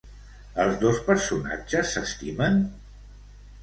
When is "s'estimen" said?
1.95-2.63